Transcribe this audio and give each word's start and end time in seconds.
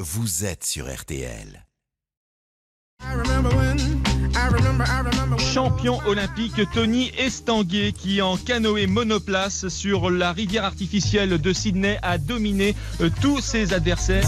vous 0.00 0.46
êtes 0.46 0.64
sur 0.64 0.90
RTL. 0.90 1.66
Champion 5.52 5.98
olympique 6.06 6.60
Tony 6.72 7.12
Estanguet 7.18 7.92
qui 7.92 8.22
en 8.22 8.38
canoë 8.38 8.86
monoplace 8.86 9.68
sur 9.68 10.10
la 10.10 10.32
rivière 10.32 10.64
artificielle 10.64 11.38
de 11.38 11.52
Sydney 11.52 11.98
a 12.02 12.16
dominé 12.16 12.74
euh, 13.02 13.10
tous 13.20 13.40
ses 13.40 13.74
adversaires. 13.74 14.24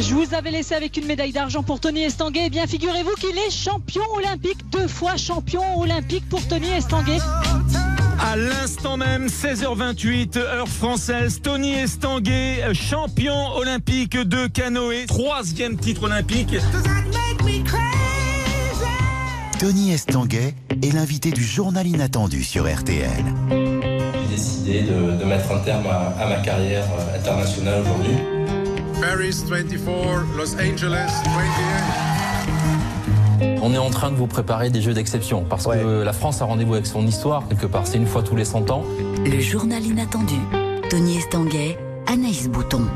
Je 0.00 0.14
vous 0.14 0.34
avais 0.34 0.50
laissé 0.50 0.74
avec 0.74 0.96
une 0.96 1.06
médaille 1.06 1.32
d'argent 1.32 1.62
pour 1.62 1.78
Tony 1.78 2.02
Estanguet. 2.02 2.46
Eh 2.46 2.50
bien, 2.50 2.66
figurez-vous 2.66 3.14
qu'il 3.20 3.38
est 3.38 3.50
champion 3.50 4.02
olympique, 4.16 4.68
deux 4.70 4.88
fois 4.88 5.16
champion 5.16 5.78
olympique 5.78 6.28
pour 6.28 6.46
Tony 6.48 6.68
Estanguet. 6.70 7.18
À 8.22 8.36
l'instant 8.36 8.96
même, 8.96 9.26
16h28, 9.26 10.36
heure 10.38 10.68
française, 10.68 11.40
Tony 11.42 11.72
Estanguet, 11.72 12.74
champion 12.74 13.56
olympique 13.56 14.16
de 14.16 14.46
canoë, 14.46 15.06
troisième 15.06 15.76
titre 15.76 16.04
olympique. 16.04 16.54
Tony 19.58 19.92
Estanguet 19.92 20.54
est 20.82 20.92
l'invité 20.94 21.30
du 21.30 21.44
journal 21.44 21.86
inattendu 21.86 22.44
sur 22.44 22.70
RTL. 22.72 23.24
J'ai 23.50 24.34
décidé 24.36 24.82
de, 24.82 25.18
de 25.18 25.24
mettre 25.24 25.50
un 25.52 25.60
terme 25.60 25.86
à, 25.86 26.14
à 26.20 26.28
ma 26.28 26.36
carrière 26.36 26.84
euh, 26.98 27.18
internationale 27.18 27.80
aujourd'hui. 27.82 28.16
Paris 29.00 29.36
24, 29.48 30.36
Los 30.36 30.54
Angeles 30.54 31.10
28. 31.24 32.79
On 33.62 33.72
est 33.72 33.78
en 33.78 33.90
train 33.90 34.10
de 34.10 34.16
vous 34.16 34.26
préparer 34.26 34.70
des 34.70 34.80
jeux 34.80 34.94
d'exception 34.94 35.44
parce 35.48 35.66
que 35.66 36.02
la 36.02 36.12
France 36.12 36.42
a 36.42 36.44
rendez-vous 36.44 36.74
avec 36.74 36.86
son 36.86 37.06
histoire 37.06 37.48
quelque 37.48 37.66
part. 37.66 37.86
C'est 37.86 37.96
une 37.96 38.06
fois 38.06 38.22
tous 38.22 38.36
les 38.36 38.44
100 38.44 38.70
ans. 38.70 38.84
Le 39.24 39.40
journal 39.40 39.84
inattendu. 39.84 40.36
Tony 40.90 41.18
Estanguet, 41.18 41.78
Anaïs 42.06 42.48
Bouton. 42.48 42.86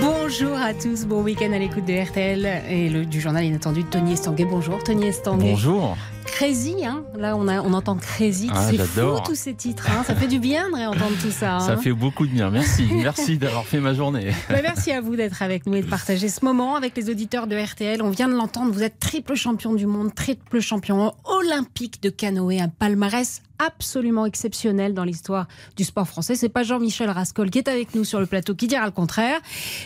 Bonjour 0.00 0.56
à 0.56 0.74
tous, 0.74 1.06
bon 1.06 1.22
week-end 1.22 1.52
à 1.52 1.58
l'écoute 1.58 1.84
de 1.86 2.04
RTL 2.04 2.62
et 2.68 2.88
le, 2.88 3.04
du 3.04 3.20
journal 3.20 3.44
inattendu 3.44 3.82
de 3.82 3.88
Tony 3.88 4.12
Estanguet. 4.12 4.44
Bonjour 4.44 4.82
Tony 4.82 5.06
Estanguet. 5.06 5.50
Bonjour. 5.50 5.96
Crazy, 6.40 6.86
hein 6.86 7.04
Là 7.18 7.36
on, 7.36 7.48
a, 7.48 7.60
on 7.60 7.74
entend 7.74 7.96
Crazy, 7.96 8.48
Ah, 8.50 8.66
c'est 8.70 8.78
fou 8.78 9.20
tous 9.26 9.34
ces 9.34 9.52
titres, 9.52 9.86
hein 9.90 10.02
ça 10.04 10.14
fait 10.14 10.26
du 10.26 10.38
bien 10.38 10.70
de 10.70 10.74
réentendre 10.74 11.14
tout 11.20 11.30
ça. 11.30 11.60
Ça 11.60 11.72
hein. 11.72 11.76
fait 11.76 11.92
beaucoup 11.92 12.26
de 12.26 12.32
bien. 12.32 12.48
Merci. 12.48 12.88
Merci 12.94 13.36
d'avoir 13.36 13.66
fait 13.66 13.78
ma 13.78 13.92
journée. 13.92 14.32
Bah, 14.48 14.62
merci 14.62 14.90
à 14.90 15.02
vous 15.02 15.16
d'être 15.16 15.42
avec 15.42 15.66
nous 15.66 15.74
et 15.74 15.82
de 15.82 15.86
partager 15.86 16.30
ce 16.30 16.42
moment 16.42 16.76
avec 16.76 16.96
les 16.96 17.10
auditeurs 17.10 17.46
de 17.46 17.58
RTL. 17.58 18.00
On 18.00 18.08
vient 18.08 18.26
de 18.26 18.32
l'entendre, 18.32 18.72
vous 18.72 18.82
êtes 18.82 18.98
triple 18.98 19.34
champion 19.34 19.74
du 19.74 19.84
monde, 19.84 20.14
triple 20.14 20.60
champion 20.60 21.12
olympique 21.24 22.02
de 22.02 22.08
canoë, 22.08 22.58
un 22.58 22.70
palmarès 22.70 23.42
absolument 23.58 24.24
exceptionnel 24.24 24.94
dans 24.94 25.04
l'histoire 25.04 25.46
du 25.76 25.84
sport 25.84 26.08
français. 26.08 26.36
C'est 26.36 26.48
pas 26.48 26.62
Jean-Michel 26.62 27.10
Rascol 27.10 27.50
qui 27.50 27.58
est 27.58 27.68
avec 27.68 27.94
nous 27.94 28.04
sur 28.04 28.18
le 28.18 28.24
plateau 28.24 28.54
qui 28.54 28.66
dira 28.66 28.86
le 28.86 28.92
contraire. 28.92 29.38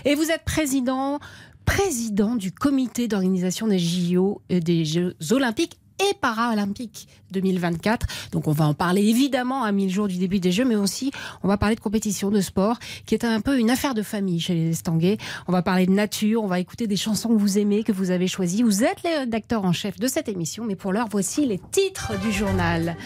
Et 0.04 0.14
vous 0.14 0.30
êtes 0.30 0.44
président 0.44 1.18
président 1.64 2.36
du 2.36 2.52
comité 2.52 3.08
d'organisation 3.08 3.66
des 3.66 3.78
JO 3.78 4.42
et 4.50 4.60
des 4.60 4.84
Jeux 4.84 5.16
olympiques 5.30 5.78
et 6.00 6.14
paralympiques 6.20 7.08
2024. 7.32 8.06
Donc 8.32 8.48
on 8.48 8.52
va 8.52 8.66
en 8.66 8.74
parler 8.74 9.02
évidemment 9.02 9.64
à 9.64 9.72
mille 9.72 9.90
jours 9.90 10.08
du 10.08 10.16
début 10.16 10.40
des 10.40 10.52
Jeux, 10.52 10.64
mais 10.64 10.76
aussi 10.76 11.10
on 11.42 11.48
va 11.48 11.56
parler 11.56 11.74
de 11.76 11.80
compétition, 11.80 12.30
de 12.30 12.40
sport, 12.40 12.78
qui 13.06 13.14
est 13.14 13.24
un 13.24 13.40
peu 13.40 13.58
une 13.58 13.70
affaire 13.70 13.94
de 13.94 14.02
famille 14.02 14.40
chez 14.40 14.54
les 14.54 14.70
Estanguets. 14.70 15.18
On 15.46 15.52
va 15.52 15.62
parler 15.62 15.86
de 15.86 15.92
nature, 15.92 16.42
on 16.42 16.46
va 16.46 16.60
écouter 16.60 16.86
des 16.86 16.96
chansons 16.96 17.30
que 17.30 17.38
vous 17.38 17.58
aimez, 17.58 17.84
que 17.84 17.92
vous 17.92 18.10
avez 18.10 18.28
choisies. 18.28 18.62
Vous 18.62 18.84
êtes 18.84 19.02
les 19.02 19.18
rédacteurs 19.18 19.64
en 19.64 19.72
chef 19.72 19.98
de 19.98 20.06
cette 20.06 20.28
émission, 20.28 20.64
mais 20.64 20.76
pour 20.76 20.92
l'heure, 20.92 21.08
voici 21.10 21.46
les 21.46 21.60
titres 21.70 22.18
du 22.20 22.32
journal. 22.32 22.96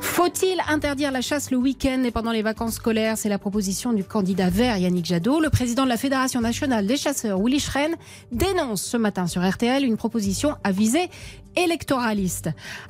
Faut-il 0.00 0.60
interdire 0.68 1.12
la 1.12 1.20
chasse 1.20 1.50
le 1.50 1.56
week-end 1.56 2.02
et 2.04 2.10
pendant 2.10 2.32
les 2.32 2.42
vacances 2.42 2.74
scolaires? 2.74 3.16
C'est 3.16 3.28
la 3.28 3.38
proposition 3.38 3.92
du 3.92 4.04
candidat 4.04 4.50
vert 4.50 4.76
Yannick 4.76 5.06
Jadot. 5.06 5.40
Le 5.40 5.48
président 5.48 5.84
de 5.84 5.88
la 5.88 5.96
Fédération 5.96 6.40
nationale 6.40 6.86
des 6.86 6.96
chasseurs, 6.96 7.40
Willy 7.40 7.60
Schren, 7.60 7.94
dénonce 8.32 8.82
ce 8.82 8.96
matin 8.96 9.26
sur 9.26 9.48
RTL 9.48 9.84
une 9.84 9.96
proposition 9.96 10.56
à 10.64 10.72
visée 10.72 11.08
électoraliste. 11.56 12.21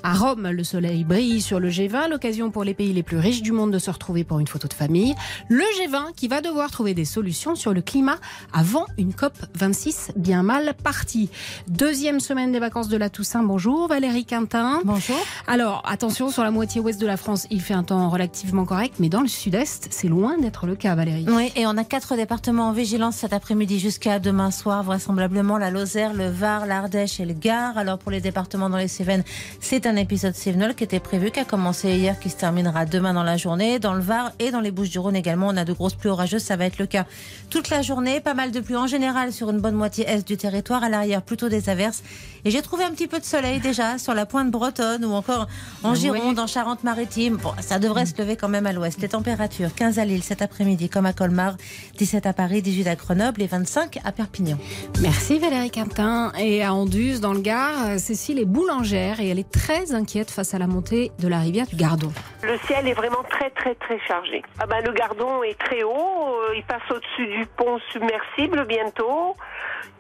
À 0.03 0.15
Rome, 0.15 0.48
le 0.48 0.65
soleil 0.65 1.04
brille 1.04 1.41
sur 1.41 1.59
le 1.59 1.70
G20, 1.70 2.10
l'occasion 2.10 2.50
pour 2.50 2.65
les 2.65 2.75
pays 2.75 2.93
les 2.93 3.03
plus 3.03 3.19
riches 3.19 3.43
du 3.43 3.53
monde 3.53 3.70
de 3.70 3.78
se 3.78 3.91
retrouver 3.91 4.25
pour 4.25 4.41
une 4.41 4.47
photo 4.47 4.69
de 4.69 4.75
famille. 4.75 5.15
Le 5.48 5.65
G20 5.81 6.12
qui 6.15 6.28
va 6.28 6.41
devoir 6.41 6.70
trouver 6.70 6.93
des 6.93 7.04
solutions 7.04 7.54
sur 7.54 7.72
le 7.72 7.81
climat 7.81 8.19
avant 8.53 8.87
une 8.98 9.15
COP 9.15 9.32
26 9.54 10.12
bien 10.16 10.42
mal 10.42 10.75
partie. 10.82 11.31
Deuxième 11.69 12.21
semaine 12.21 12.53
des 12.53 12.59
vacances 12.59 12.88
de 12.88 12.97
la 12.97 13.10
Toussaint. 13.10 13.42
Bonjour 13.42 13.88
Valérie 13.88 14.25
Quintin. 14.25 14.81
Bonjour. 14.84 15.16
Alors, 15.47 15.82
attention, 15.87 16.31
sur 16.31 16.42
la 16.42 16.50
moitié 16.50 16.81
ouest 16.81 17.00
de 17.00 17.06
la 17.06 17.16
France, 17.16 17.47
il 17.50 17.60
fait 17.60 17.75
un 17.75 17.84
temps 17.84 18.10
relativement 18.10 18.65
correct, 18.65 18.97
mais 18.98 19.09
dans 19.09 19.22
le 19.22 19.28
sud-est, 19.28 19.88
c'est 19.91 20.09
loin 20.09 20.37
d'être 20.38 20.66
le 20.66 20.76
cas, 20.76 20.94
Valérie. 20.94 21.26
Oui, 21.28 21.50
et 21.56 21.66
on 21.66 21.76
a 21.76 21.84
quatre 21.84 22.16
départements 22.16 22.69
en 22.69 22.72
vigilance 22.72 23.16
cet 23.16 23.32
après-midi 23.32 23.78
jusqu'à 23.78 24.19
demain 24.19 24.50
soir, 24.50 24.82
vraisemblablement 24.82 25.59
la 25.59 25.71
Lozère, 25.71 26.12
le 26.12 26.28
Var, 26.28 26.66
l'Ardèche 26.66 27.21
et 27.21 27.25
le 27.25 27.34
Gard. 27.34 27.78
Alors 27.78 27.98
pour 27.98 28.10
les 28.10 28.21
départements 28.21 28.69
dans 28.69 28.76
les 28.76 28.88
Cévennes, 28.88 29.22
c'est 29.60 29.87
un 29.87 29.97
épisode 29.97 30.34
Cévenol 30.34 30.75
qui 30.75 30.84
était 30.84 31.00
prévu, 31.00 31.31
qui 31.31 31.41
a 31.41 31.44
commencé 31.44 31.97
hier, 31.97 32.19
qui 32.19 32.31
se 32.31 32.37
terminera 32.37 32.84
demain 32.84 33.15
dans 33.15 33.22
la 33.22 33.37
journée. 33.37 33.78
Dans 33.78 33.94
le 33.94 34.00
Var 34.00 34.33
et 34.38 34.50
dans 34.50 34.60
les 34.60 34.71
Bouches-du-Rhône 34.71 35.16
également, 35.16 35.49
on 35.49 35.56
a 35.56 35.65
de 35.65 35.72
grosses 35.72 35.94
pluies 35.94 36.10
orageuses, 36.10 36.43
ça 36.43 36.56
va 36.56 36.66
être 36.66 36.78
le 36.78 36.87
cas 36.87 37.06
toute 37.50 37.71
la 37.71 37.83
journée. 37.83 38.21
Pas 38.21 38.34
mal 38.34 38.50
de 38.50 38.60
pluie 38.60 38.77
en 38.77 38.87
général 38.87 39.33
sur 39.33 39.50
une 39.50 39.60
bonne 39.60 39.75
moitié 39.75 40.09
est 40.09 40.27
du 40.27 40.37
territoire, 40.37 40.83
à 40.83 40.88
l'arrière 40.88 41.22
plutôt 41.22 41.49
des 41.49 41.69
averses. 41.69 42.03
Et 42.44 42.50
j'ai 42.50 42.62
trouvé 42.62 42.84
un 42.84 42.91
petit 42.91 43.06
peu 43.06 43.21
de 43.21 43.25
soleil 43.25 43.60
déjà 43.60 43.99
sur 43.99 44.15
la 44.15 44.27
pointe 44.27 44.50
bretonne 44.50 45.05
ou 45.05 45.12
encore 45.12 45.47
en 45.83 45.94
Gironde, 45.94 46.39
en 46.39 46.47
Charente-Maritime. 46.47 47.37
Bon, 47.37 47.53
ça 47.60 47.78
devrait 47.78 48.06
se 48.06 48.15
lever 48.19 48.37
quand 48.37 48.49
même 48.49 48.66
à 48.66 48.72
l'ouest. 48.72 49.00
Les 49.00 49.09
températures 49.09 49.75
15 49.75 49.99
à 49.99 50.04
Lille 50.04 50.22
cet 50.22 50.43
après-midi 50.43 50.89
comme 50.89 51.06
à 51.06 51.12
Colmar, 51.12 51.56
17 51.99 52.27
à 52.27 52.33
Paris, 52.33 52.62
18 52.62 52.89
à 52.89 52.97
Grenoble 52.97 53.43
et 53.43 53.47
25 53.47 54.00
à 54.04 54.12
Perpignan. 54.12 54.59
Merci 55.00 55.39
Valérie 55.39 55.71
Quintin. 55.71 56.33
Et 56.39 56.62
à 56.62 56.75
Anduze, 56.75 57.21
dans 57.21 57.33
le 57.33 57.41
Gard, 57.41 57.99
Cécile 57.99 58.39
est 58.39 58.44
boulangère 58.44 59.11
et 59.20 59.28
elle 59.28 59.38
est 59.38 59.50
très 59.50 59.94
inquiète 59.94 60.30
face 60.30 60.54
à 60.54 60.58
la 60.58 60.66
montée 60.66 61.12
de 61.18 61.28
la 61.28 61.40
rivière 61.40 61.66
Gardon. 61.74 62.12
Le 62.42 62.58
ciel 62.66 62.88
est 62.88 62.94
vraiment 62.94 63.22
très 63.28 63.50
très 63.50 63.74
très 63.74 63.98
chargé. 64.06 64.42
Ah 64.58 64.66
ben, 64.66 64.82
le 64.84 64.92
gardon 64.92 65.42
est 65.42 65.58
très 65.58 65.82
haut, 65.82 66.36
euh, 66.48 66.56
il 66.56 66.62
passe 66.64 66.82
au-dessus 66.90 67.26
du 67.26 67.46
pont 67.56 67.78
submersible 67.92 68.66
bientôt. 68.66 69.36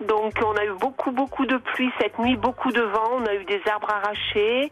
Donc 0.00 0.34
on 0.44 0.56
a 0.56 0.64
eu 0.64 0.72
beaucoup 0.72 1.10
beaucoup 1.10 1.46
de 1.46 1.56
pluie 1.56 1.90
cette 2.00 2.18
nuit, 2.18 2.36
beaucoup 2.36 2.72
de 2.72 2.82
vent, 2.82 3.10
on 3.18 3.26
a 3.26 3.34
eu 3.34 3.44
des 3.44 3.60
arbres 3.70 3.90
arrachés. 3.90 4.70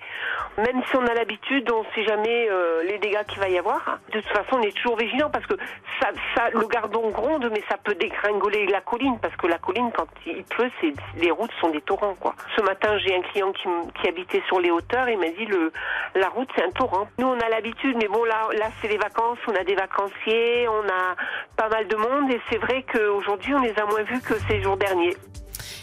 Même 0.58 0.82
si 0.88 0.96
on 0.96 1.06
a 1.06 1.14
l'habitude, 1.14 1.70
on 1.70 1.80
ne 1.80 1.88
sait 1.94 2.04
jamais 2.04 2.48
euh, 2.50 2.82
les 2.84 2.98
dégâts 2.98 3.24
qu'il 3.28 3.38
va 3.40 3.48
y 3.48 3.58
avoir. 3.58 3.98
De 4.12 4.20
toute 4.20 4.30
façon, 4.30 4.56
on 4.56 4.62
est 4.62 4.76
toujours 4.76 4.96
vigilant 4.96 5.30
parce 5.30 5.46
que 5.46 5.54
ça, 6.00 6.08
ça, 6.34 6.50
le 6.50 6.66
gardon 6.66 7.08
gronde, 7.10 7.48
mais 7.52 7.62
ça 7.68 7.76
peut 7.76 7.94
dégringoler 7.94 8.66
la 8.66 8.80
colline 8.80 9.18
parce 9.20 9.34
que 9.36 9.46
la 9.46 9.58
colline, 9.58 9.90
quand 9.96 10.08
il 10.26 10.44
pleut, 10.44 10.70
c'est, 10.80 10.92
les 11.16 11.30
routes 11.30 11.52
sont 11.60 11.70
des 11.70 11.80
torrents. 11.80 12.16
Quoi. 12.18 12.34
Ce 12.56 12.62
matin, 12.62 12.98
j'ai 12.98 13.14
un 13.14 13.22
client 13.22 13.52
qui, 13.52 13.68
qui 14.00 14.08
habitait 14.08 14.42
sur 14.48 14.60
les 14.60 14.70
hauteurs 14.70 15.08
et 15.08 15.16
m'a 15.16 15.30
dit 15.30 15.46
le, 15.46 15.72
la 16.14 16.28
route, 16.28 16.48
c'est 16.56 16.64
un 16.64 16.70
torrent. 16.70 17.08
Nous, 17.18 17.26
on 17.26 17.38
a 17.38 17.48
l'habitude, 17.48 17.96
mais 18.00 18.08
bon, 18.08 18.24
là, 18.24 18.48
là, 18.58 18.66
c'est 18.80 18.88
les 18.88 18.98
vacances, 18.98 19.38
on 19.46 19.54
a 19.54 19.64
des 19.64 19.74
vacanciers, 19.74 20.68
on 20.68 20.88
a 20.88 21.16
pas 21.56 21.68
mal 21.68 21.86
de 21.86 21.96
monde 21.96 22.30
et 22.30 22.40
c'est 22.50 22.58
vrai 22.58 22.84
qu'aujourd'hui, 22.92 23.54
on 23.54 23.60
les 23.60 23.78
a 23.78 23.86
moins 23.86 24.02
vus 24.02 24.20
que 24.20 24.34
ces 24.48 24.62
jours 24.62 24.76
derniers. 24.76 24.99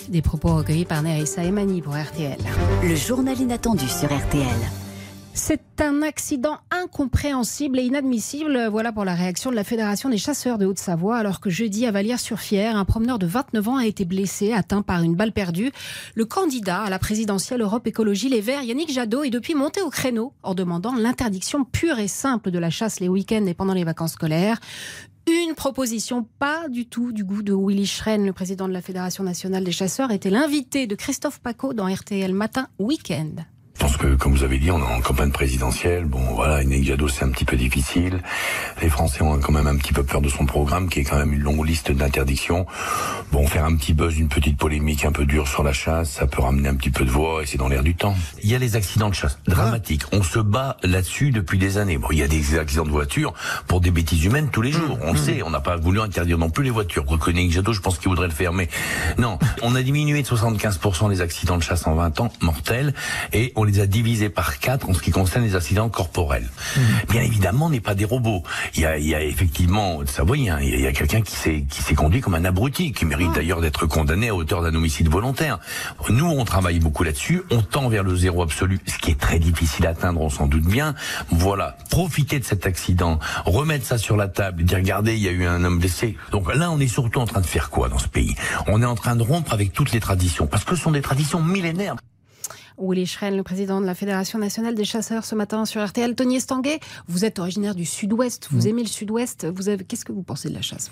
Des 0.09 0.21
propos 0.21 0.55
recueillis 0.55 0.85
par 0.85 1.01
Nerissa 1.01 1.43
Emani 1.43 1.81
pour 1.81 1.93
RTL. 1.93 2.37
Le 2.83 2.95
journal 2.95 3.39
inattendu 3.39 3.87
sur 3.87 4.07
RTL. 4.07 4.45
C'est 5.33 5.81
un 5.81 6.01
accident 6.01 6.57
incompréhensible 6.71 7.77
et 7.77 7.83
inadmissible. 7.83 8.69
Voilà 8.71 8.91
pour 8.91 9.05
la 9.05 9.13
réaction 9.13 9.51
de 9.51 9.55
la 9.55 9.63
Fédération 9.63 10.09
des 10.09 10.17
chasseurs 10.17 10.57
de 10.57 10.65
Haute-Savoie. 10.65 11.17
Alors 11.17 11.39
que 11.39 11.51
jeudi 11.51 11.85
à 11.85 11.91
Vallières-sur-Fière, 11.91 12.75
un 12.75 12.85
promeneur 12.85 13.19
de 13.19 13.27
29 13.27 13.67
ans 13.67 13.77
a 13.77 13.85
été 13.85 14.03
blessé, 14.03 14.51
atteint 14.51 14.81
par 14.81 15.03
une 15.03 15.15
balle 15.15 15.33
perdue. 15.33 15.71
Le 16.15 16.25
candidat 16.25 16.81
à 16.81 16.89
la 16.89 16.97
présidentielle 16.97 17.61
Europe 17.61 17.85
Écologie 17.85 18.29
Les 18.29 18.41
Verts, 18.41 18.63
Yannick 18.63 18.91
Jadot, 18.91 19.23
est 19.23 19.29
depuis 19.29 19.53
monté 19.53 19.81
au 19.81 19.91
créneau 19.91 20.33
en 20.41 20.55
demandant 20.55 20.95
l'interdiction 20.95 21.65
pure 21.65 21.99
et 21.99 22.07
simple 22.07 22.49
de 22.49 22.57
la 22.57 22.71
chasse 22.71 22.99
les 22.99 23.07
week-ends 23.07 23.45
et 23.45 23.53
pendant 23.53 23.73
les 23.73 23.83
vacances 23.83 24.13
scolaires. 24.13 24.59
Une 25.27 25.55
proposition 25.55 26.25
pas 26.39 26.69
du 26.69 26.85
tout 26.85 27.11
du 27.11 27.25
goût 27.25 27.43
de 27.43 27.53
Willy 27.53 27.85
Schren, 27.85 28.25
le 28.25 28.31
président 28.31 28.65
de 28.69 28.71
la 28.71 28.81
Fédération 28.81 29.25
nationale 29.25 29.65
des 29.65 29.73
chasseurs, 29.73 30.11
était 30.11 30.29
l'invité 30.29 30.87
de 30.87 30.95
Christophe 30.95 31.41
Paco 31.41 31.73
dans 31.73 31.93
RTL 31.93 32.33
Matin 32.33 32.69
Week-end. 32.79 33.31
Que, 33.99 34.15
comme 34.15 34.33
vous 34.33 34.43
avez 34.43 34.59
dit, 34.59 34.69
on 34.69 34.79
est 34.79 34.95
en 34.95 35.01
campagne 35.01 35.31
présidentielle. 35.31 36.05
Bon, 36.05 36.21
voilà, 36.35 36.61
une 36.61 36.83
Jadot, 36.83 37.07
c'est 37.07 37.25
un 37.25 37.29
petit 37.29 37.45
peu 37.45 37.57
difficile. 37.57 38.21
Les 38.81 38.89
Français 38.89 39.23
ont 39.23 39.39
quand 39.39 39.51
même 39.51 39.65
un 39.65 39.75
petit 39.75 39.91
peu 39.91 40.03
peur 40.03 40.21
de 40.21 40.29
son 40.29 40.45
programme, 40.45 40.87
qui 40.87 40.99
est 40.99 41.03
quand 41.03 41.17
même 41.17 41.33
une 41.33 41.41
longue 41.41 41.65
liste 41.65 41.91
d'interdictions. 41.91 42.67
Bon, 43.31 43.47
faire 43.47 43.65
un 43.65 43.75
petit 43.75 43.93
buzz, 43.93 44.17
une 44.17 44.27
petite 44.27 44.57
polémique 44.57 45.03
un 45.03 45.11
peu 45.11 45.25
dure 45.25 45.47
sur 45.47 45.63
la 45.63 45.73
chasse, 45.73 46.11
ça 46.11 46.27
peut 46.27 46.41
ramener 46.41 46.69
un 46.69 46.75
petit 46.75 46.91
peu 46.91 47.05
de 47.05 47.09
voix 47.09 47.41
et 47.41 47.45
c'est 47.47 47.57
dans 47.57 47.67
l'air 47.67 47.83
du 47.83 47.95
temps. 47.95 48.15
Il 48.43 48.49
y 48.49 48.55
a 48.55 48.59
les 48.59 48.75
accidents 48.75 49.09
de 49.09 49.15
chasse 49.15 49.39
dramatiques. 49.47 50.03
On 50.11 50.21
se 50.21 50.39
bat 50.39 50.77
là-dessus 50.83 51.31
depuis 51.31 51.57
des 51.57 51.79
années. 51.79 51.97
Bon, 51.97 52.09
il 52.11 52.19
y 52.19 52.23
a 52.23 52.27
des 52.27 52.59
accidents 52.59 52.85
de 52.85 52.91
voiture 52.91 53.33
pour 53.67 53.81
des 53.81 53.91
bêtises 53.91 54.23
humaines 54.23 54.49
tous 54.51 54.61
les 54.61 54.71
jours. 54.71 54.99
On 55.01 55.13
le 55.13 55.17
sait. 55.17 55.41
On 55.43 55.49
n'a 55.49 55.59
pas 55.59 55.75
voulu 55.75 56.01
interdire 56.01 56.37
non 56.37 56.49
plus 56.49 56.63
les 56.63 56.69
voitures. 56.69 57.05
Quoique 57.05 57.31
Jadot, 57.49 57.73
je 57.73 57.81
pense 57.81 57.97
qu'il 57.97 58.09
voudrait 58.09 58.27
le 58.27 58.33
faire. 58.33 58.53
Mais 58.53 58.69
non, 59.17 59.39
on 59.63 59.73
a 59.75 59.81
diminué 59.81 60.21
de 60.21 60.27
75% 60.27 61.09
les 61.09 61.21
accidents 61.21 61.57
de 61.57 61.63
chasse 61.63 61.87
en 61.87 61.95
20 61.95 62.19
ans, 62.21 62.31
mortels, 62.41 62.93
et 63.33 63.53
on 63.55 63.63
les 63.63 63.79
a 63.79 63.86
divisé 63.87 64.29
par 64.29 64.59
quatre 64.59 64.89
en 64.89 64.93
ce 64.93 65.01
qui 65.01 65.11
concerne 65.11 65.43
les 65.43 65.55
accidents 65.55 65.89
corporels. 65.89 66.47
Mmh. 66.75 66.81
Bien 67.09 67.21
évidemment, 67.21 67.65
on 67.67 67.69
n'est 67.69 67.79
pas 67.79 67.95
des 67.95 68.05
robots. 68.05 68.43
Il 68.75 68.81
y 68.81 68.85
a, 68.85 68.97
il 68.97 69.07
y 69.07 69.15
a 69.15 69.23
effectivement, 69.23 69.99
ça 70.05 70.23
voyez, 70.23 70.49
hein, 70.49 70.59
il 70.61 70.79
y 70.79 70.87
a, 70.87 70.91
quelqu'un 70.91 71.21
qui 71.21 71.35
s'est 71.35 71.65
qui 71.69 71.81
s'est 71.81 71.95
conduit 71.95 72.21
comme 72.21 72.35
un 72.35 72.45
abruti, 72.45 72.91
qui 72.91 73.05
mérite 73.05 73.33
d'ailleurs 73.33 73.61
d'être 73.61 73.85
condamné 73.85 74.29
à 74.29 74.35
hauteur 74.35 74.61
d'un 74.61 74.73
homicide 74.75 75.09
volontaire. 75.09 75.59
Nous, 76.09 76.25
on 76.25 76.45
travaille 76.45 76.79
beaucoup 76.79 77.03
là-dessus. 77.03 77.43
On 77.51 77.61
tend 77.61 77.89
vers 77.89 78.03
le 78.03 78.15
zéro 78.15 78.41
absolu, 78.43 78.79
ce 78.87 78.97
qui 78.97 79.11
est 79.11 79.19
très 79.19 79.39
difficile 79.39 79.87
à 79.87 79.91
atteindre, 79.91 80.21
on 80.21 80.29
s'en 80.29 80.47
doute 80.47 80.65
bien. 80.65 80.95
Voilà, 81.29 81.77
profiter 81.89 82.39
de 82.39 82.45
cet 82.45 82.65
accident, 82.65 83.19
remettre 83.45 83.85
ça 83.85 83.97
sur 83.97 84.17
la 84.17 84.27
table, 84.27 84.63
dire 84.63 84.77
regardez, 84.77 85.15
il 85.15 85.21
y 85.21 85.27
a 85.27 85.31
eu 85.31 85.45
un 85.45 85.63
homme 85.63 85.79
blessé. 85.79 86.17
Donc 86.31 86.53
là, 86.53 86.71
on 86.71 86.79
est 86.79 86.87
surtout 86.87 87.19
en 87.19 87.25
train 87.25 87.41
de 87.41 87.45
faire 87.45 87.69
quoi 87.69 87.89
dans 87.89 87.99
ce 87.99 88.07
pays? 88.07 88.35
On 88.67 88.81
est 88.81 88.85
en 88.85 88.95
train 88.95 89.15
de 89.15 89.23
rompre 89.23 89.53
avec 89.53 89.73
toutes 89.73 89.91
les 89.91 89.99
traditions, 89.99 90.47
parce 90.47 90.63
que 90.63 90.75
ce 90.75 90.83
sont 90.83 90.91
des 90.91 91.01
traditions 91.01 91.41
millénaires. 91.41 91.95
Willy 92.77 93.05
Schren, 93.05 93.35
le 93.35 93.43
président 93.43 93.81
de 93.81 93.85
la 93.85 93.95
Fédération 93.95 94.39
nationale 94.39 94.75
des 94.75 94.85
chasseurs, 94.85 95.25
ce 95.25 95.35
matin 95.35 95.65
sur 95.65 95.85
RTL. 95.85 96.15
Tony 96.15 96.37
Estanguet, 96.37 96.79
vous 97.07 97.25
êtes 97.25 97.39
originaire 97.39 97.75
du 97.75 97.85
Sud-Ouest, 97.85 98.47
vous 98.51 98.65
mm. 98.65 98.67
aimez 98.67 98.81
le 98.83 98.87
Sud-Ouest. 98.87 99.47
Vous 99.53 99.69
avez... 99.69 99.83
Qu'est-ce 99.83 100.05
que 100.05 100.11
vous 100.11 100.23
pensez 100.23 100.49
de 100.49 100.53
la 100.53 100.61
chasse 100.61 100.91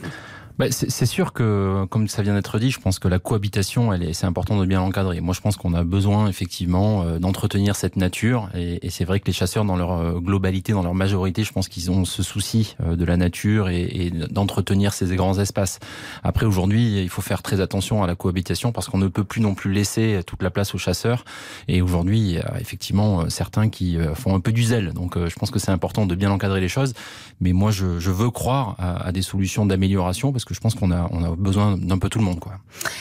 bah, 0.58 0.68
c'est 0.72 1.06
sûr 1.06 1.34
que, 1.34 1.84
comme 1.90 2.08
ça 2.08 2.22
vient 2.22 2.34
d'être 2.34 2.60
dit, 2.60 2.72
je 2.72 2.80
pense 2.80 2.98
que 2.98 3.10
la 3.10 3.20
cohabitation, 3.20 3.92
elle 3.92 4.04
est, 4.04 4.14
c'est 4.14 4.26
important 4.26 4.58
de 4.58 4.66
bien 4.66 4.80
l'encadrer. 4.80 5.20
Moi, 5.20 5.34
je 5.34 5.42
pense 5.42 5.58
qu'on 5.58 5.74
a 5.74 5.84
besoin 5.84 6.30
effectivement 6.30 7.04
euh, 7.04 7.20
d'entretenir 7.20 7.76
cette 7.76 7.98
nature, 7.98 8.50
et, 8.56 8.80
et 8.86 8.90
c'est 8.90 9.04
vrai 9.04 9.20
que 9.20 9.26
les 9.28 9.34
chasseurs, 9.34 9.66
dans 9.66 9.76
leur 9.76 9.92
euh, 9.92 10.20
globalité, 10.22 10.72
dans 10.72 10.82
leur 10.82 10.94
majorité, 10.94 11.44
je 11.44 11.52
pense 11.52 11.68
qu'ils 11.68 11.92
ont 11.92 12.06
ce 12.06 12.24
souci 12.24 12.78
euh, 12.80 12.96
de 12.96 13.04
la 13.04 13.18
nature 13.18 13.68
et, 13.68 13.82
et 13.84 14.12
d'entretenir 14.12 14.94
ces 14.94 15.14
grands 15.18 15.38
espaces. 15.40 15.80
Après, 16.24 16.46
aujourd'hui, 16.46 17.02
il 17.02 17.10
faut 17.10 17.22
faire 17.22 17.44
très 17.44 17.60
attention 17.60 18.02
à 18.02 18.08
la 18.08 18.16
cohabitation 18.16 18.72
parce 18.72 18.88
qu'on 18.88 18.98
ne 18.98 19.10
peut 19.10 19.26
plus 19.26 19.42
non 19.42 19.56
plus 19.56 19.74
laisser 19.74 20.22
toute 20.26 20.42
la 20.42 20.52
place 20.52 20.74
aux 20.74 20.78
chasseurs. 20.78 21.26
Et 21.68 21.75
aujourd'hui, 21.82 22.20
il 22.20 22.32
y 22.34 22.40
a 22.40 22.60
effectivement 22.60 23.30
certains 23.30 23.70
qui 23.70 23.98
font 24.16 24.36
un 24.36 24.40
peu 24.40 24.52
du 24.52 24.64
zèle. 24.64 24.94
Donc, 24.94 25.18
je 25.18 25.36
pense 25.36 25.52
que 25.52 25.60
c'est 25.60 25.72
important 25.72 26.06
de 26.06 26.16
bien 26.16 26.32
encadrer 26.32 26.62
les 26.62 26.68
choses. 26.68 26.94
Mais 27.42 27.54
moi, 27.54 27.72
je, 27.72 27.86
veux 27.86 28.30
croire 28.30 28.76
à, 28.80 29.12
des 29.12 29.22
solutions 29.22 29.66
d'amélioration 29.66 30.32
parce 30.32 30.46
que 30.46 30.54
je 30.54 30.60
pense 30.60 30.76
qu'on 30.76 30.92
a, 30.92 31.10
besoin 31.38 31.78
d'un 31.78 31.98
peu 31.98 32.10
tout 32.10 32.20
le 32.20 32.26
monde. 32.26 32.40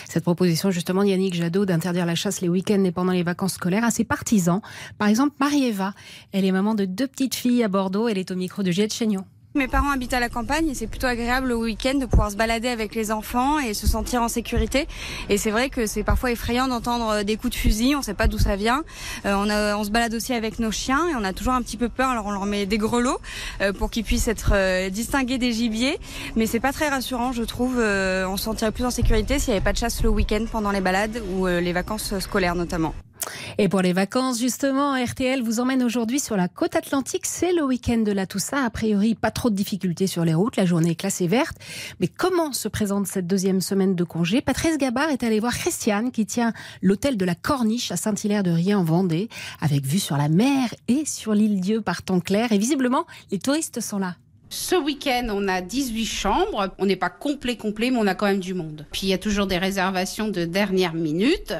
Cette 0.08 0.24
proposition, 0.24 0.70
justement, 0.70 1.02
Yannick 1.02 1.34
Jadot, 1.34 1.64
d'interdire 1.64 2.06
la 2.06 2.14
chasse 2.14 2.40
les 2.40 2.48
week-ends 2.48 2.84
et 2.84 2.92
pendant 2.92 3.12
les 3.12 3.22
vacances 3.22 3.54
scolaires, 3.54 3.84
à 3.84 3.90
ses 3.90 4.04
partisans. 4.04 4.60
Par 4.98 5.08
exemple, 5.08 5.34
Marie-Eva, 5.40 5.94
elle 6.32 6.44
est 6.44 6.52
maman 6.52 6.74
de 6.74 6.84
deux 6.84 7.06
petites 7.06 7.34
filles 7.34 7.62
à 7.62 7.68
Bordeaux, 7.68 8.08
elle 8.08 8.18
est 8.18 8.30
au 8.30 8.36
micro 8.36 8.62
de 8.62 8.70
Juliette 8.70 8.94
Chénion. 8.94 9.24
Mes 9.56 9.68
parents 9.68 9.92
habitent 9.92 10.14
à 10.14 10.18
la 10.18 10.28
campagne 10.28 10.68
et 10.68 10.74
c'est 10.74 10.88
plutôt 10.88 11.06
agréable 11.06 11.46
le 11.46 11.54
week-end 11.54 11.94
de 11.94 12.06
pouvoir 12.06 12.28
se 12.28 12.34
balader 12.34 12.66
avec 12.66 12.96
les 12.96 13.12
enfants 13.12 13.60
et 13.60 13.72
se 13.72 13.86
sentir 13.86 14.20
en 14.20 14.26
sécurité. 14.26 14.88
Et 15.28 15.38
c'est 15.38 15.52
vrai 15.52 15.70
que 15.70 15.86
c'est 15.86 16.02
parfois 16.02 16.32
effrayant 16.32 16.66
d'entendre 16.66 17.08
euh, 17.08 17.22
des 17.22 17.36
coups 17.36 17.52
de 17.52 17.58
fusil, 17.60 17.94
on 17.94 17.98
ne 17.98 18.02
sait 18.02 18.14
pas 18.14 18.26
d'où 18.26 18.36
ça 18.36 18.56
vient. 18.56 18.82
Euh, 19.26 19.72
on, 19.76 19.84
se 19.84 19.90
balade 19.90 20.12
aussi 20.12 20.32
avec 20.32 20.58
nos 20.58 20.72
chiens 20.72 21.08
et 21.08 21.14
on 21.14 21.22
a 21.22 21.32
toujours 21.32 21.52
un 21.52 21.62
petit 21.62 21.76
peu 21.76 21.88
peur, 21.88 22.08
alors 22.08 22.26
on 22.26 22.32
leur 22.32 22.46
met 22.46 22.66
des 22.66 22.78
grelots 22.78 23.20
euh, 23.60 23.72
pour 23.72 23.92
qu'ils 23.92 24.02
puissent 24.02 24.26
être 24.26 24.88
distingués 24.88 25.38
des 25.38 25.52
gibiers. 25.52 26.00
Mais 26.34 26.46
c'est 26.46 26.58
pas 26.58 26.72
très 26.72 26.88
rassurant, 26.88 27.30
je 27.30 27.44
trouve. 27.44 27.78
on 27.78 28.36
se 28.36 28.42
sentirait 28.42 28.72
plus 28.72 28.84
en 28.84 28.90
sécurité 28.90 29.38
s'il 29.38 29.52
n'y 29.52 29.58
avait 29.58 29.64
pas 29.64 29.72
de 29.72 29.78
chasse 29.78 30.02
le 30.02 30.08
week-end 30.08 30.46
pendant 30.50 30.72
les 30.72 30.80
balades 30.80 31.22
ou 31.32 31.46
les 31.46 31.72
vacances 31.72 32.18
scolaires 32.18 32.56
notamment. 32.56 32.92
Et 33.56 33.68
pour 33.68 33.82
les 33.82 33.92
vacances, 33.92 34.40
justement, 34.40 35.00
RTL 35.00 35.40
vous 35.40 35.60
emmène 35.60 35.84
aujourd'hui 35.84 36.18
sur 36.18 36.36
la 36.36 36.48
côte 36.48 36.74
atlantique. 36.74 37.24
C'est 37.24 37.52
le 37.52 37.62
week-end 37.64 37.98
de 37.98 38.10
la 38.10 38.26
Toussaint. 38.26 38.64
A 38.64 38.70
priori, 38.70 39.14
pas 39.14 39.30
trop 39.30 39.48
de 39.48 39.54
difficultés 39.54 40.08
sur 40.08 40.24
les 40.24 40.34
routes. 40.34 40.56
La 40.56 40.66
journée 40.66 40.90
est 40.90 40.96
classée 40.96 41.28
verte. 41.28 41.56
Mais 42.00 42.08
comment 42.08 42.52
se 42.52 42.66
présente 42.66 43.06
cette 43.06 43.28
deuxième 43.28 43.60
semaine 43.60 43.94
de 43.94 44.02
congé? 44.02 44.40
Patrice 44.40 44.76
Gabard 44.76 45.10
est 45.10 45.22
allé 45.22 45.38
voir 45.38 45.56
Christiane 45.56 46.10
qui 46.10 46.26
tient 46.26 46.52
l'hôtel 46.82 47.16
de 47.16 47.24
la 47.24 47.36
Corniche 47.36 47.92
à 47.92 47.96
Saint-Hilaire-de-Rien 47.96 48.78
en 48.78 48.84
Vendée, 48.84 49.28
avec 49.60 49.84
vue 49.84 50.00
sur 50.00 50.16
la 50.16 50.28
mer 50.28 50.74
et 50.88 51.04
sur 51.04 51.32
l'île 51.32 51.60
Dieu 51.60 51.80
par 51.80 52.02
temps 52.02 52.20
clair. 52.20 52.50
Et 52.50 52.58
visiblement, 52.58 53.06
les 53.30 53.38
touristes 53.38 53.80
sont 53.80 53.98
là. 53.98 54.16
Ce 54.54 54.76
week-end, 54.76 55.26
on 55.30 55.48
a 55.48 55.60
18 55.60 56.06
chambres. 56.06 56.72
On 56.78 56.86
n'est 56.86 56.94
pas 56.94 57.10
complet, 57.10 57.56
complet, 57.56 57.90
mais 57.90 57.98
on 57.98 58.06
a 58.06 58.14
quand 58.14 58.26
même 58.26 58.38
du 58.38 58.54
monde. 58.54 58.86
Puis 58.92 59.00
il 59.02 59.08
y 59.08 59.12
a 59.12 59.18
toujours 59.18 59.48
des 59.48 59.58
réservations 59.58 60.28
de 60.28 60.44
dernière 60.44 60.94
minute. 60.94 61.54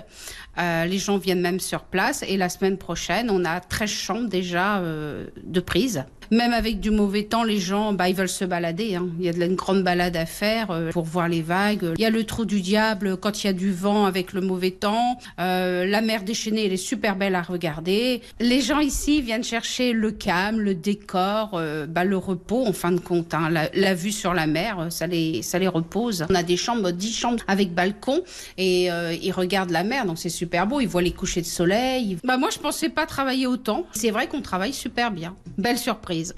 Euh, 0.58 0.85
les 0.85 0.99
gens 0.99 1.19
viennent 1.19 1.41
même 1.41 1.58
sur 1.58 1.82
place. 1.82 2.23
Et 2.23 2.37
la 2.37 2.49
semaine 2.49 2.79
prochaine, 2.79 3.31
on 3.31 3.44
a 3.44 3.58
13 3.58 3.91
chambres 3.91 4.29
déjà 4.29 4.79
euh, 4.79 5.26
de 5.43 5.58
prise. 5.58 6.05
Même 6.30 6.52
avec 6.52 6.80
du 6.80 6.90
mauvais 6.90 7.24
temps, 7.24 7.44
les 7.44 7.58
gens, 7.58 7.92
bah, 7.92 8.08
ils 8.08 8.14
veulent 8.14 8.28
se 8.28 8.44
balader. 8.44 8.96
Hein. 8.96 9.08
Il 9.18 9.24
y 9.24 9.28
a 9.28 9.32
de 9.32 9.44
une 9.44 9.54
grande 9.54 9.82
balade 9.82 10.16
à 10.16 10.26
faire 10.26 10.70
euh, 10.70 10.90
pour 10.90 11.04
voir 11.04 11.28
les 11.28 11.42
vagues. 11.42 11.92
Il 11.96 12.02
y 12.02 12.06
a 12.06 12.10
le 12.10 12.24
trou 12.24 12.44
du 12.44 12.60
diable 12.60 13.16
quand 13.16 13.44
il 13.44 13.48
y 13.48 13.50
a 13.50 13.52
du 13.52 13.72
vent 13.72 14.06
avec 14.06 14.32
le 14.32 14.40
mauvais 14.40 14.70
temps. 14.70 15.18
Euh, 15.38 15.86
la 15.86 16.00
mer 16.00 16.22
déchaînée, 16.22 16.66
elle 16.66 16.72
est 16.72 16.76
super 16.76 17.16
belle 17.16 17.34
à 17.34 17.42
regarder. 17.42 18.22
Les 18.40 18.60
gens 18.60 18.80
ici 18.80 19.20
viennent 19.20 19.44
chercher 19.44 19.92
le 19.92 20.10
calme, 20.10 20.60
le 20.60 20.74
décor, 20.74 21.50
euh, 21.54 21.86
bah, 21.86 22.04
le 22.04 22.16
repos 22.16 22.66
en 22.66 22.72
fin 22.72 22.92
de 22.92 23.00
compte. 23.00 23.34
Hein. 23.34 23.50
La, 23.74 23.94
vue 23.94 24.12
sur 24.12 24.34
la 24.34 24.46
mer, 24.46 24.86
ça 24.90 25.06
les, 25.06 25.42
ça 25.42 25.58
les 25.58 25.68
repose. 25.68 26.24
On 26.30 26.34
a 26.34 26.42
des 26.42 26.56
chambres, 26.56 26.90
10 26.90 27.14
chambres 27.14 27.44
avec 27.46 27.74
balcon 27.74 28.22
et 28.58 28.88
ils 29.22 29.32
regardent 29.32 29.70
la 29.70 29.84
mer, 29.84 30.06
donc 30.06 30.18
c'est 30.18 30.28
super 30.28 30.66
beau. 30.66 30.80
Ils 30.80 30.88
voient 30.88 31.02
les 31.02 31.12
couchers 31.12 31.42
de 31.42 31.46
soleil. 31.46 32.18
Bah, 32.24 32.36
moi, 32.36 32.48
je 32.50 32.58
pensais 32.58 32.88
pas 32.88 33.06
travailler 33.06 33.46
autant. 33.46 33.86
C'est 33.92 34.10
vrai 34.10 34.26
qu'on 34.26 34.40
travaille 34.40 34.72
super 34.72 35.10
bien. 35.10 35.36
Belle 35.58 35.78
surprise. 35.78 36.13
Paris. 36.14 36.32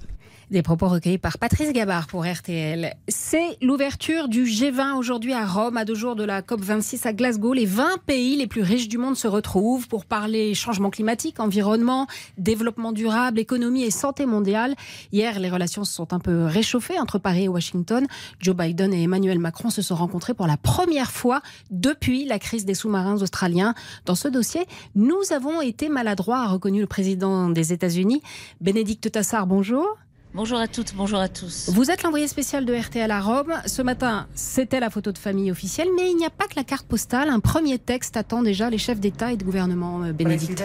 Des 0.48 0.62
propos 0.62 0.86
recueillis 0.86 1.18
par 1.18 1.38
Patrice 1.38 1.72
Gabard 1.72 2.06
pour 2.06 2.24
RTL. 2.24 2.94
C'est 3.08 3.58
l'ouverture 3.60 4.28
du 4.28 4.44
G20 4.44 4.96
aujourd'hui 4.96 5.32
à 5.32 5.44
Rome, 5.44 5.76
à 5.76 5.84
deux 5.84 5.96
jours 5.96 6.14
de 6.14 6.22
la 6.22 6.40
COP26 6.40 7.04
à 7.08 7.12
Glasgow. 7.12 7.52
Les 7.52 7.66
20 7.66 7.98
pays 8.06 8.36
les 8.36 8.46
plus 8.46 8.62
riches 8.62 8.86
du 8.86 8.96
monde 8.96 9.16
se 9.16 9.26
retrouvent 9.26 9.88
pour 9.88 10.04
parler 10.04 10.54
changement 10.54 10.90
climatique, 10.90 11.40
environnement, 11.40 12.06
développement 12.38 12.92
durable, 12.92 13.40
économie 13.40 13.82
et 13.82 13.90
santé 13.90 14.24
mondiale. 14.24 14.76
Hier, 15.10 15.40
les 15.40 15.50
relations 15.50 15.82
se 15.82 15.92
sont 15.92 16.12
un 16.12 16.20
peu 16.20 16.44
réchauffées 16.44 17.00
entre 17.00 17.18
Paris 17.18 17.46
et 17.46 17.48
Washington. 17.48 18.06
Joe 18.38 18.54
Biden 18.54 18.94
et 18.94 19.02
Emmanuel 19.02 19.40
Macron 19.40 19.70
se 19.70 19.82
sont 19.82 19.96
rencontrés 19.96 20.34
pour 20.34 20.46
la 20.46 20.56
première 20.56 21.10
fois 21.10 21.42
depuis 21.72 22.24
la 22.24 22.38
crise 22.38 22.64
des 22.64 22.74
sous-marins 22.74 23.20
australiens. 23.20 23.74
Dans 24.04 24.14
ce 24.14 24.28
dossier, 24.28 24.64
nous 24.94 25.32
avons 25.32 25.60
été 25.60 25.88
maladroits, 25.88 26.38
a 26.38 26.46
reconnu 26.46 26.80
le 26.80 26.86
président 26.86 27.48
des 27.48 27.72
États-Unis. 27.72 28.22
Bénédicte 28.60 29.10
Tassard, 29.10 29.48
bonjour. 29.48 29.98
Bonjour 30.36 30.58
à 30.58 30.68
toutes, 30.68 30.94
bonjour 30.94 31.18
à 31.18 31.28
tous. 31.30 31.70
Vous 31.70 31.90
êtes 31.90 32.02
l'envoyé 32.02 32.28
spécial 32.28 32.66
de 32.66 32.74
RTL 32.74 33.10
à 33.10 33.22
Rome. 33.22 33.54
Ce 33.64 33.80
matin, 33.80 34.26
c'était 34.34 34.80
la 34.80 34.90
photo 34.90 35.10
de 35.10 35.16
famille 35.16 35.50
officielle, 35.50 35.88
mais 35.96 36.10
il 36.10 36.16
n'y 36.18 36.26
a 36.26 36.30
pas 36.30 36.44
que 36.44 36.56
la 36.56 36.62
carte 36.62 36.86
postale. 36.86 37.30
Un 37.30 37.40
premier 37.40 37.78
texte 37.78 38.18
attend 38.18 38.42
déjà 38.42 38.68
les 38.68 38.76
chefs 38.76 39.00
d'État 39.00 39.32
et 39.32 39.38
de 39.38 39.44
gouvernement, 39.44 40.02
euh, 40.02 40.12
Bénédicte. 40.12 40.62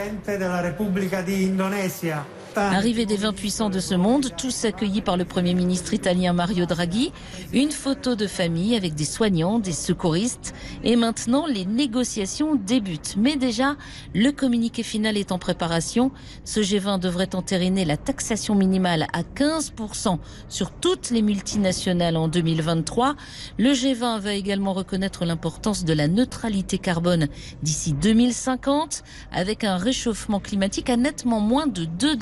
Arrivée 2.55 3.05
des 3.05 3.17
20 3.17 3.33
puissants 3.33 3.69
de 3.69 3.79
ce 3.79 3.95
monde, 3.95 4.29
tous 4.37 4.65
accueillis 4.65 5.01
par 5.01 5.15
le 5.15 5.25
Premier 5.25 5.53
ministre 5.53 5.93
italien 5.93 6.33
Mario 6.33 6.65
Draghi, 6.65 7.11
une 7.53 7.71
photo 7.71 8.15
de 8.15 8.27
famille 8.27 8.75
avec 8.75 8.93
des 8.93 9.05
soignants, 9.05 9.59
des 9.59 9.71
secouristes, 9.71 10.53
et 10.83 10.95
maintenant 10.95 11.45
les 11.45 11.65
négociations 11.65 12.55
débutent. 12.55 13.15
Mais 13.17 13.35
déjà, 13.35 13.77
le 14.13 14.31
communiqué 14.31 14.83
final 14.83 15.17
est 15.17 15.31
en 15.31 15.39
préparation. 15.39 16.11
Ce 16.43 16.59
G20 16.59 16.99
devrait 16.99 17.35
entériner 17.35 17.85
la 17.85 17.97
taxation 17.97 18.55
minimale 18.55 19.07
à 19.13 19.21
15% 19.21 20.17
sur 20.49 20.71
toutes 20.71 21.09
les 21.09 21.21
multinationales 21.21 22.17
en 22.17 22.27
2023. 22.27 23.15
Le 23.59 23.71
G20 23.71 24.19
va 24.19 24.33
également 24.33 24.73
reconnaître 24.73 25.25
l'importance 25.25 25.85
de 25.85 25.93
la 25.93 26.07
neutralité 26.07 26.79
carbone 26.79 27.27
d'ici 27.63 27.93
2050, 27.93 29.03
avec 29.31 29.63
un 29.63 29.77
réchauffement 29.77 30.39
climatique 30.39 30.89
à 30.89 30.97
nettement 30.97 31.39
moins 31.39 31.67
de 31.67 31.85
2 31.85 32.17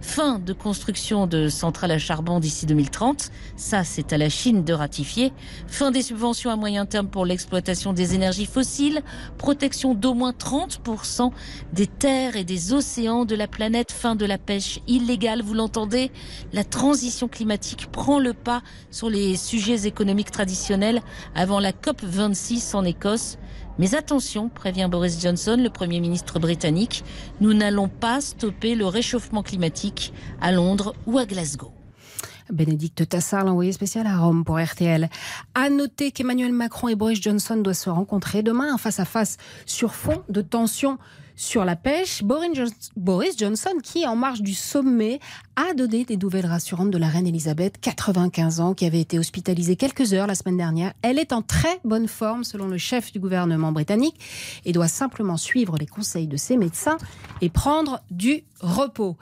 Fin 0.00 0.38
de 0.38 0.52
construction 0.52 1.26
de 1.26 1.48
centrales 1.48 1.90
à 1.92 1.98
charbon 1.98 2.40
d'ici 2.40 2.66
2030. 2.66 3.30
Ça, 3.56 3.84
c'est 3.84 4.12
à 4.12 4.18
la 4.18 4.28
Chine 4.28 4.64
de 4.64 4.72
ratifier. 4.72 5.32
Fin 5.66 5.90
des 5.90 6.02
subventions 6.02 6.50
à 6.50 6.56
moyen 6.56 6.86
terme 6.86 7.08
pour 7.08 7.24
l'exploitation 7.26 7.92
des 7.92 8.14
énergies 8.14 8.46
fossiles. 8.46 9.02
Protection 9.38 9.94
d'au 9.94 10.14
moins 10.14 10.32
30% 10.32 11.30
des 11.72 11.86
terres 11.86 12.36
et 12.36 12.44
des 12.44 12.72
océans 12.72 13.24
de 13.24 13.34
la 13.34 13.46
planète. 13.46 13.92
Fin 13.92 14.16
de 14.16 14.26
la 14.26 14.38
pêche 14.38 14.80
illégale. 14.86 15.42
Vous 15.42 15.54
l'entendez? 15.54 16.10
La 16.52 16.64
transition 16.64 17.28
climatique 17.28 17.90
prend 17.90 18.18
le 18.18 18.32
pas 18.32 18.62
sur 18.90 19.10
les 19.10 19.36
sujets 19.36 19.86
économiques 19.86 20.30
traditionnels 20.30 21.02
avant 21.34 21.60
la 21.60 21.72
COP 21.72 22.02
26 22.02 22.74
en 22.74 22.84
Écosse. 22.84 23.38
Mais 23.78 23.94
attention, 23.94 24.48
prévient 24.48 24.88
Boris 24.90 25.20
Johnson, 25.20 25.56
le 25.58 25.70
Premier 25.70 26.00
ministre 26.00 26.38
britannique, 26.38 27.04
nous 27.40 27.54
n'allons 27.54 27.88
pas 27.88 28.20
stopper 28.20 28.74
le 28.74 28.86
réchauffement 28.86 29.42
climatique 29.42 30.12
à 30.40 30.52
Londres 30.52 30.94
ou 31.06 31.18
à 31.18 31.24
Glasgow. 31.24 31.72
Bénédicte 32.52 33.08
Tassard, 33.08 33.44
l'envoyé 33.44 33.72
spécial 33.72 34.06
à 34.06 34.18
Rome 34.18 34.44
pour 34.44 34.58
RTL. 34.58 35.08
À 35.54 35.70
noter 35.70 36.10
qu'Emmanuel 36.10 36.52
Macron 36.52 36.88
et 36.88 36.96
Boris 36.96 37.20
Johnson 37.22 37.56
doivent 37.56 37.76
se 37.76 37.90
rencontrer 37.90 38.42
demain 38.42 38.76
face 38.76 39.00
à 39.00 39.04
face 39.04 39.36
sur 39.66 39.94
fond 39.94 40.22
de 40.28 40.42
tensions 40.42 40.98
sur 41.36 41.64
la 41.64 41.76
pêche. 41.76 42.22
Boris 42.22 43.36
Johnson, 43.38 43.72
qui, 43.82 44.06
en 44.06 44.16
marge 44.16 44.42
du 44.42 44.54
sommet, 44.54 45.20
a 45.56 45.74
donné 45.74 46.04
des 46.04 46.16
nouvelles 46.16 46.46
rassurantes 46.46 46.90
de 46.90 46.98
la 46.98 47.08
reine 47.08 47.26
Elisabeth, 47.26 47.80
95 47.80 48.60
ans, 48.60 48.74
qui 48.74 48.86
avait 48.86 49.00
été 49.00 49.18
hospitalisée 49.18 49.76
quelques 49.76 50.12
heures 50.14 50.26
la 50.26 50.34
semaine 50.34 50.56
dernière. 50.56 50.92
Elle 51.02 51.18
est 51.18 51.32
en 51.32 51.42
très 51.42 51.80
bonne 51.84 52.08
forme, 52.08 52.44
selon 52.44 52.68
le 52.68 52.78
chef 52.78 53.12
du 53.12 53.20
gouvernement 53.20 53.72
britannique, 53.72 54.18
et 54.64 54.72
doit 54.72 54.88
simplement 54.88 55.36
suivre 55.36 55.76
les 55.78 55.86
conseils 55.86 56.28
de 56.28 56.36
ses 56.36 56.56
médecins 56.56 56.98
et 57.40 57.50
prendre 57.50 58.00
du 58.10 58.44
repos. 58.60 59.16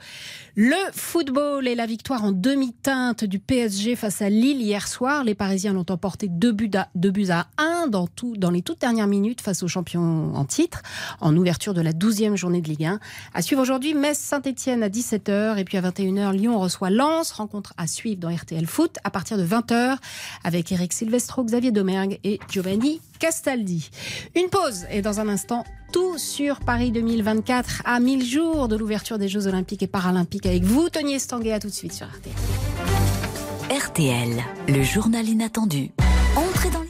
Le 0.55 0.75
football 0.91 1.67
et 1.67 1.75
la 1.75 1.85
victoire 1.85 2.23
en 2.23 2.31
demi-teinte 2.31 3.23
du 3.23 3.39
PSG 3.39 3.95
face 3.95 4.21
à 4.21 4.29
Lille 4.29 4.61
hier 4.61 4.87
soir. 4.87 5.23
Les 5.23 5.35
Parisiens 5.35 5.73
l'ont 5.73 5.85
emporté 5.89 6.27
2 6.27 6.51
buts 6.51 6.71
à, 6.73 7.47
1 7.57 7.87
dans, 7.87 8.07
les 8.51 8.61
toutes 8.61 8.81
dernières 8.81 9.07
minutes 9.07 9.41
face 9.41 9.63
aux 9.63 9.67
champions 9.67 10.35
en 10.35 10.45
titre, 10.45 10.81
en 11.21 11.35
ouverture 11.35 11.73
de 11.73 11.81
la 11.81 11.93
12e 11.99 12.35
journée 12.35 12.61
de 12.61 12.67
Ligue 12.67 12.85
1. 12.85 12.99
À 13.33 13.41
suivre 13.41 13.61
aujourd'hui, 13.61 13.93
Metz-Saint-Etienne 13.93 14.81
à 14.81 14.89
17h 14.89 15.57
et 15.57 15.63
puis 15.65 15.77
à 15.77 15.81
21h, 15.81 16.31
Lyon 16.33 16.59
reçoit 16.59 16.89
Lens. 16.89 17.31
Rencontre 17.31 17.73
à 17.77 17.85
suivre 17.85 18.19
dans 18.19 18.33
RTL 18.33 18.65
Foot 18.65 18.97
à 19.03 19.09
partir 19.09 19.37
de 19.37 19.45
20h 19.45 19.97
avec 20.43 20.71
Eric 20.71 20.93
Silvestro, 20.93 21.43
Xavier 21.43 21.71
Domergue 21.71 22.19
et 22.23 22.39
Giovanni 22.49 23.01
Castaldi. 23.19 23.89
Une 24.35 24.49
pause 24.49 24.85
et 24.89 25.01
dans 25.01 25.19
un 25.19 25.27
instant, 25.27 25.65
tout 25.91 26.17
sur 26.17 26.59
Paris 26.61 26.91
2024 26.91 27.83
à 27.85 27.99
1000 27.99 28.25
jours 28.25 28.67
de 28.67 28.75
l'ouverture 28.75 29.17
des 29.17 29.27
Jeux 29.27 29.47
Olympiques 29.47 29.83
et 29.83 29.87
Paralympiques 29.87 30.45
avec 30.45 30.63
vous, 30.63 30.89
Tony 30.89 31.15
Estanguet. 31.15 31.51
À 31.51 31.59
tout 31.59 31.67
de 31.67 31.73
suite 31.73 31.93
sur 31.93 32.07
RTL. 32.07 32.33
RTL, 33.69 34.43
le 34.67 34.83
journal 34.83 35.27
inattendu. 35.27 35.91
Entrez 36.35 36.69
dans 36.69 36.83